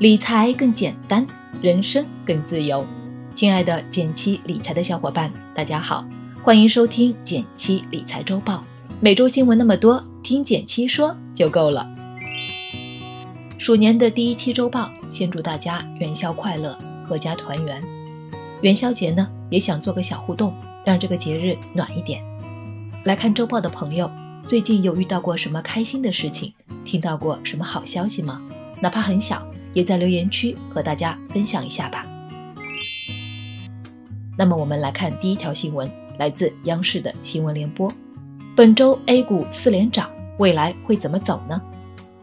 [0.00, 1.26] 理财更简单，
[1.60, 2.86] 人生更自由。
[3.34, 6.02] 亲爱的减七理财的小伙伴，大家好，
[6.42, 8.64] 欢迎收听减七理财周报。
[8.98, 11.86] 每周新闻那么多，听减七说就够了。
[13.58, 17.82] 鼠年的第一期周报，先祝大家元宵快乐，阖家团圆。
[18.62, 22.24] 元宵节呢，也想做个小互动，让这个节日暖一点。
[23.04, 24.10] 来看周报的朋友，
[24.46, 26.54] 最近有遇到过什么开心的事情？
[26.86, 28.40] 听到过什么好消息吗？
[28.80, 29.46] 哪怕很小。
[29.72, 32.04] 也在留言区和大家分享一下吧。
[34.38, 37.92] 那么我们来看第一条新闻，来自央视的新闻联播。
[38.56, 41.60] 本周 A 股四连涨，未来会怎么走呢？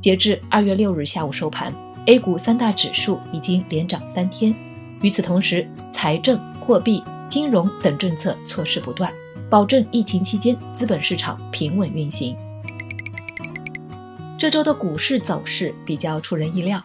[0.00, 1.72] 截至二月六日下午收盘
[2.06, 4.54] ，A 股三大指数已经连涨三天。
[5.02, 9.12] 与此同时，财政、货币、金融等政策措施不断，
[9.48, 12.36] 保证疫情期间资本市场平稳运行。
[14.38, 16.82] 这周的股市走势比较出人意料。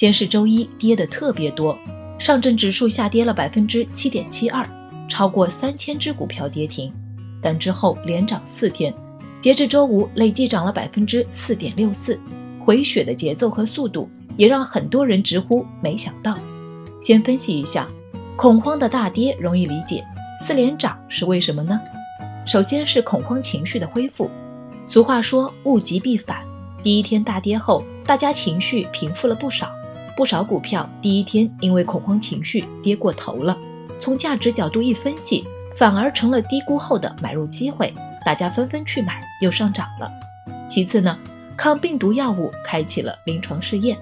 [0.00, 1.78] 先是周一跌的特别多，
[2.18, 4.64] 上证指数下跌了百分之七点七二，
[5.10, 6.90] 超过三千只股票跌停。
[7.42, 8.94] 但之后连涨四天，
[9.40, 12.18] 截至周五累计涨了百分之四点六四，
[12.58, 16.34] 回血的节奏和速度也让很多人直呼没想到。
[17.02, 17.86] 先分析一下，
[18.36, 20.02] 恐慌的大跌容易理解，
[20.42, 21.78] 四连涨是为什么呢？
[22.46, 24.30] 首先是恐慌情绪的恢复。
[24.86, 26.42] 俗话说物极必反，
[26.82, 29.70] 第一天大跌后，大家情绪平复了不少。
[30.20, 33.56] 不少股票第一天因为恐慌情绪跌过头了，
[33.98, 35.42] 从价值角度一分析，
[35.74, 37.90] 反而成了低估后的买入机会，
[38.22, 40.12] 大家纷纷去买，又上涨了。
[40.68, 41.18] 其次呢，
[41.56, 43.96] 抗病毒药物开启了临床试验，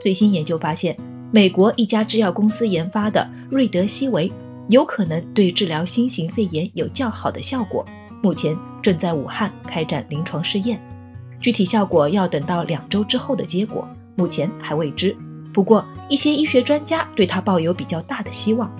[0.00, 0.96] 最新研究发现，
[1.30, 4.32] 美国一家制药公司研发的瑞德西韦
[4.70, 7.84] 有可能对治疗新型肺炎有较好的效果，
[8.22, 10.80] 目前正在武汉开展临床试验，
[11.38, 13.86] 具体效果要等到两周之后的结果，
[14.16, 15.14] 目前还未知。
[15.52, 18.70] 不过，一些医学专家对它抱有比较大的希望。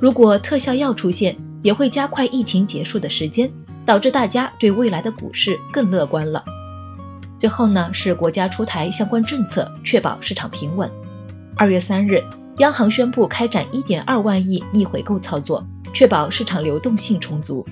[0.00, 3.50] 如果特效药出现，也会加快疫情结束的时间，
[3.84, 6.44] 导致大家对未来的股市更乐观了。
[7.36, 10.90] 最后呢，是国家出台相关政策，确保市场平稳。
[11.56, 12.22] 二月三日，
[12.58, 17.66] 央行宣布开展一点二万亿逆回购操作，确保市场流动性充足。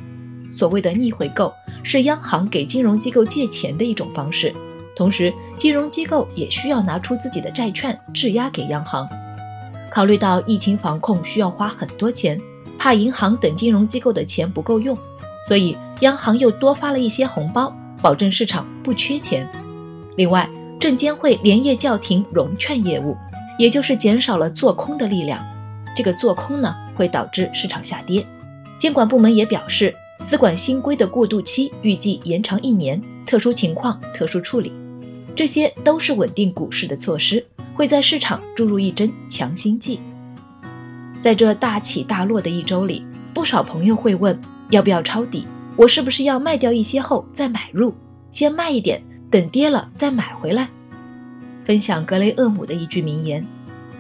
[0.51, 1.53] 所谓的逆回购，
[1.85, 4.53] 是央行给金融机构借钱的一种方式。
[4.97, 9.07] 同时，金融机构也需要拿出自己的债券质押给央行。
[9.91, 12.41] 考虑到疫情防控需要花很多钱，
[12.79, 14.97] 怕银行等金融机构的钱不够用，
[15.47, 19.47] 所以央行又多发了一些红包，保证市场不缺钱。
[20.17, 20.49] 另外，
[20.81, 23.15] 证监会连夜叫停融券业务，
[23.59, 25.39] 也就是减少了做空的力量。
[25.95, 28.27] 这个做空呢，会导致市场下跌。
[28.79, 34.73] 监管部门也表示，资管新规的过渡期预计延长一年，特殊情况特殊处理。
[35.37, 40.01] 这些都是稳定股市的措施，会在市场注入一针强心剂。
[41.21, 43.05] 在这大起大落的一周里，
[43.35, 45.47] 不少朋友会问：要不要抄底？
[45.77, 47.93] 我是不是要卖掉一些后再买入？
[48.31, 50.71] 先卖一点，等跌了再买回来？
[51.65, 53.47] 分享格雷厄姆的一句名言：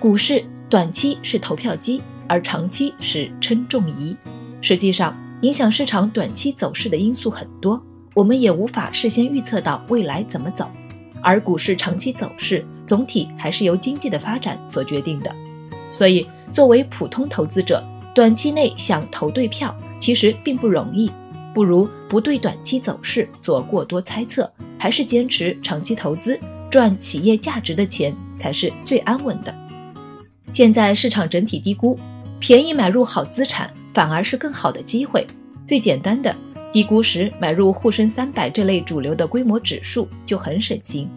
[0.00, 4.16] 股市短期是投票机，而长期是称重仪。
[4.62, 7.78] 实际上，影响市场短期走势的因素很多，
[8.14, 10.70] 我们也无法事先预测到未来怎么走。
[11.22, 15.34] 而股市长期走势总体还是由经济的发展所决定的，
[15.91, 17.82] 所以作为普通投资者，
[18.15, 21.10] 短期内想投对票其实并不容易，
[21.53, 26.38] 不如不对短期走势做过多猜测，还是坚持长期投资，
[26.71, 29.54] 赚企业价值的钱才是最安稳的。
[30.53, 31.98] 现在市场整体低估，
[32.38, 35.27] 便宜买入好资产反而是更好的机会。
[35.65, 36.34] 最简单的。
[36.76, 41.09] 低估时买入沪深三百这类主流的规模指数就很省心。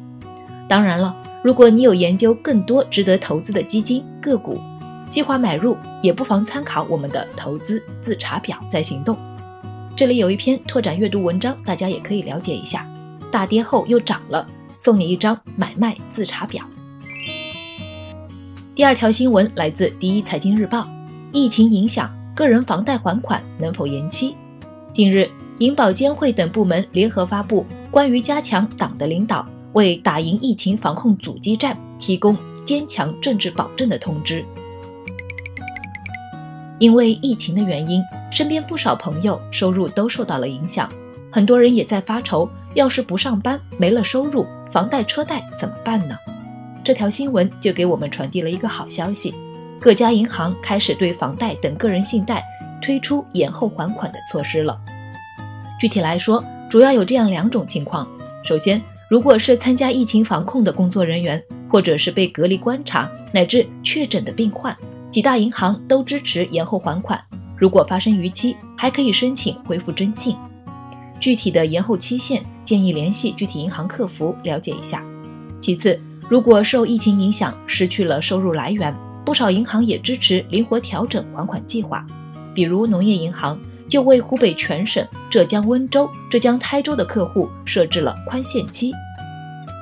[0.70, 4.58] 当然了，如果你有研究更多值得投资的基金个股，
[5.12, 9.18] 计划买入也不妨参考我们的投资自查表再行动。
[9.98, 12.88] 这里有一篇拓展阅读文章，大家也可以了解一下。
[13.30, 14.48] 大跌后又涨了，
[14.78, 16.64] 送你一张买卖自查表。
[18.74, 20.88] 第二条新闻来自第一财经日报：
[21.34, 24.34] 疫情影响个人房贷还款能否延期？
[24.94, 25.30] 近日。
[25.60, 32.34] 银保监会等部门联合发布关于加强党的领导，为打赢疫情防控阻击战提供
[32.64, 34.42] 坚强政治保证的通知。
[36.80, 38.02] 因为疫情的原因，
[38.32, 40.90] 身边不少朋友收入都受到了影响，
[41.30, 46.16] 很多人也在发愁，要是不上班没了收入，房贷车贷怎么办呢？
[46.86, 49.34] 这条新闻就给我们传递了一个好消息：
[49.78, 52.42] 各家银行开始对房贷等个人信贷
[52.82, 54.80] 推出延后还款的措施了。
[55.80, 58.08] 具体来说，主要有这样两种情况：
[58.44, 64.76] 首先，如果是参加疫情防控的工作人员，或者是被隔离观察乃至确诊的病患，
[65.10, 67.20] 几大银行都支持延后还款。
[67.58, 70.36] 如果发生逾期，还可以申请恢复征信。
[71.20, 75.04] 具体的延后期限，建议联系具体银行客服了解一下。
[75.60, 76.00] 其次，
[76.30, 82.06] 如果受疫情影响失去了收入来源，不少银行也支持灵活调整还款计划。
[82.60, 83.58] 比如农业银行
[83.88, 88.92] 就为湖北全省、浙江温州、浙江台州的客户设置了宽限期。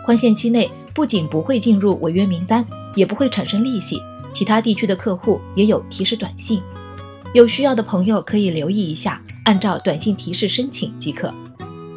[0.06, 2.64] 宽限期内不仅不会进入违约名单，
[2.94, 4.00] 也不会产生利息。
[4.32, 6.62] 其他地区的客户也有提示短信。
[7.34, 11.34] 有需要的朋友可以留意一下，按照短信提示申请即可。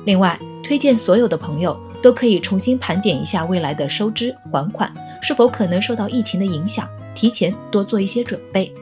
[0.07, 4.91] 另外，推荐所有的朋友都可以重新盘点一下未来的收支还款
[5.21, 8.73] 是否可能受到疫情的影响，提前多做一些准备。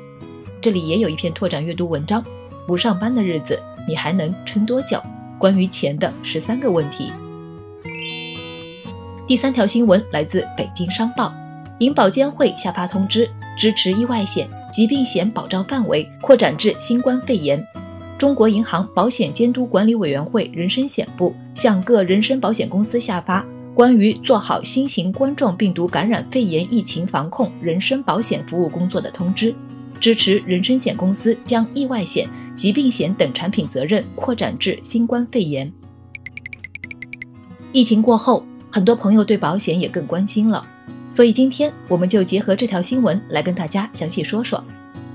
[0.61, 2.23] 这里也有一篇拓展阅读文章：
[2.67, 5.01] 不上班的日子你还能撑多久？
[5.39, 7.13] 关于钱的十三个问题。
[9.27, 11.33] 第三条新闻来自北京商报，
[11.79, 13.29] 银保监会下发通知。
[13.57, 17.65] 支持意外险、疾病险保障范围扩展至新冠肺炎。
[18.17, 23.45] 中国银行保险监督管理委员会人身险部向各人身保险公司下发
[23.75, 29.53] 关于做好新型冠状病毒感染肺炎疫情防控人身保险服务工作的通知，
[30.01, 35.71] 支持人身险公司将意外险、疾病险等产品责任扩展至新冠肺炎。
[37.73, 40.67] 疫情过后，很多朋友对保险也更关心了。
[41.11, 44.63] 所以今天我们就结合这条新闻来跟大家详细说说。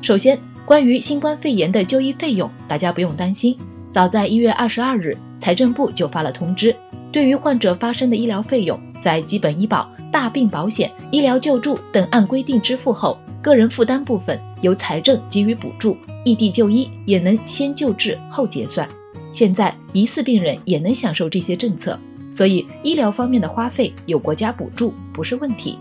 [0.02, 3.58] 首先，关于新冠肺炎的就医费用，大家不用担心。
[3.92, 6.76] 早在一月二十二日，财政部就发了通知，
[7.12, 18.88] 对于患者发生的医疗费用，在基本医保、大病保险、医疗救助等按规定支付后，个人负担部分由财政给予补助，异地就医也能先救治后结算。
[19.34, 22.00] 现在疑似病人也能享受这些政策。
[22.32, 25.78] 所以，医疗方面的花费有国家补助不是问题。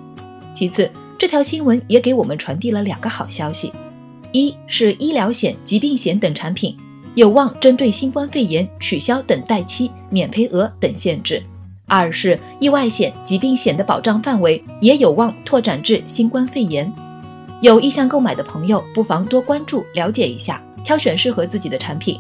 [0.55, 3.73] 其次，这条新闻也给我们传递了两个好消息：
[4.33, 6.77] 一是医疗险、疾病险等产品
[7.15, 11.39] 有望针对新冠肺炎取消等待期、免赔额等限制；
[11.87, 16.93] 二是意外险、疾病险的保障范围也有望拓展至新冠肺炎。
[17.63, 22.19] 有意向购买的朋友，不妨多关注了解一下，挑选适合自己的产品。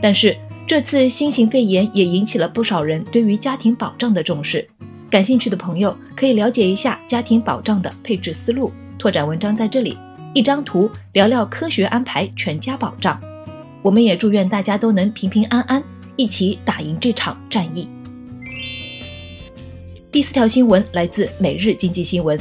[0.00, 0.34] 但是，
[0.66, 4.66] 这次新型肺炎也引起了不少人对于家庭保障的重视，
[5.10, 8.72] 感兴趣的朋友可以了解一下家庭保障的配置思路。
[8.98, 9.94] 拓展文章在这里，
[10.32, 13.20] 一张图聊聊科学安排全家保障。
[13.82, 15.84] 我们也祝愿大家都能平平安安，
[16.16, 17.86] 一起打赢这场战役。
[20.10, 22.40] 第四条新闻来自每日经济新闻，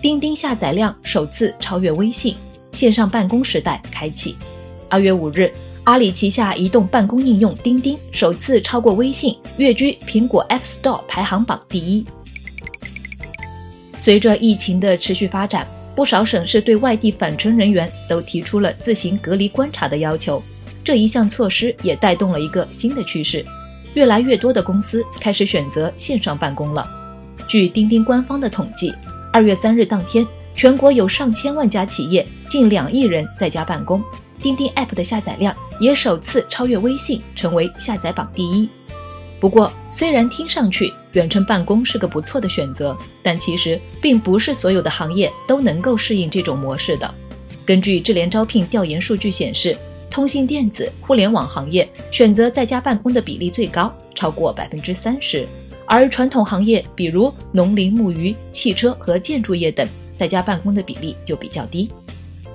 [0.00, 2.36] 钉钉下载量首次超越微信，
[2.72, 4.36] 线上办公时代开启。
[4.88, 5.52] 二月五日。
[5.84, 12.04] 阿里旗下移动办公应用钉钉首次超过微信，跃居苹果 App Store 排行榜第一。
[13.96, 15.66] 随着疫情的持续发展，
[15.96, 20.42] 不少省市对外地返程人员都提出了自行隔离观察的要求。
[20.84, 23.42] 这一项措施也带动了一个新的趋势，
[23.94, 26.86] 越来越多的公司开始选择线上办公了。
[27.48, 28.92] 据钉钉官方的统计，
[29.32, 34.02] 二月三日当天，全国有上千万家企业，近两亿人在家办公。
[34.42, 38.68] 钉钉 App 的下载量也首次超越微信，成为下载榜第一。
[39.40, 47.12] 不过，虽然听上去远程办公是个不错的选择，但其实并不是所有的行业都能够适应这种模式的。
[47.64, 49.76] 根据智联招聘调研数据显示，
[50.10, 55.44] 通信电子、互联网行业选择在家办公的比例最高，超过百分之三十；
[55.88, 61.90] 而传统行业，比如农林牧渔、汽车和建筑业等，在家办公的比例就比较低。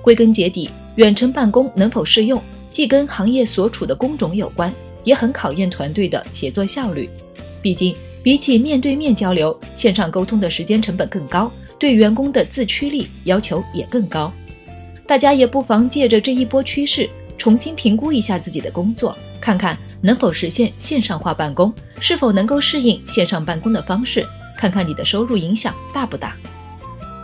[0.00, 0.70] 归根结底。
[0.96, 4.72] 远程办公能否适用，既跟行业所处的工种有关，
[5.02, 7.10] 也很考验团队的协作效率。
[7.60, 11.50] 毕竟，比起面对面交流，线上沟通的时间成本更高，
[11.80, 14.32] 对员工的自驱力要求也更高。
[15.04, 24.24] 大家也不妨借着这一波趋势，重新评估一下自己的工作，看看能否实现线上化办公，是否能够适应线上办公的方式，
[24.56, 26.36] 看看你的收入影响大不大。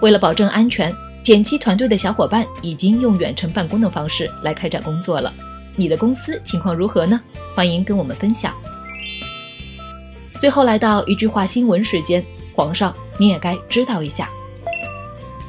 [0.01, 0.93] 为了保证安全。
[1.23, 5.31] 减七团队的小伙伴已经用远程办公的方式来开展工作了，
[5.77, 7.21] 你的公司情况如何呢？
[7.55, 8.55] 欢迎跟我们分享。
[10.41, 14.31] 最后来到一句话新闻时间，皇上你也该知道一下。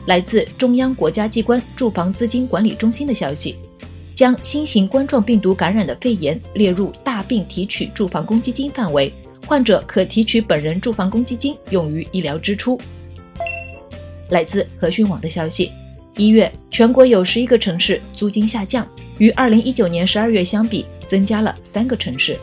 [0.05, 3.57] 来自中央国家机关住房资金管理中心的消息，
[4.21, 9.11] 将新型冠状病毒感染的肺炎列入大病提取住房公积金范围，
[9.47, 12.79] 患者可提取本人住房公积金用于医疗支出。
[14.29, 15.71] 来自和讯网的消息，
[16.17, 18.87] 一月全国有十一个城市租金下降，
[19.17, 22.37] 与二零一九年十二月相比增加了三个城市。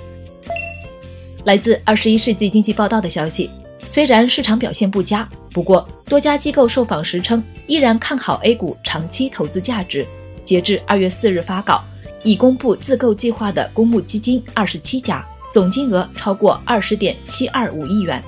[1.44, 3.48] 来自二十一世纪经济报道的消息，
[3.86, 10.04] 虽然市场表现不佳，不过多家机构受访时称依然看好 A 股长期投资价值。
[10.48, 11.84] 截至二月四日发稿，
[12.24, 18.24] 已公布自购计划的公募基金二十七家，总金额超过二十点七二五亿元。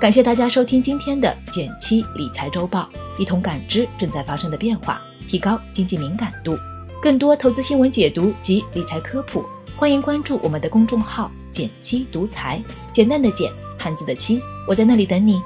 [0.00, 6.58] 感谢大家收听今天的减七理财周报，一同感知正在发生的变化，提高经济敏感度。
[7.00, 9.46] 更多投资新闻解读及理财科普，
[9.76, 12.60] 欢迎关注我们的公众号“减七独裁，
[12.92, 15.40] 简单的简，汉字的七，我在那里等你。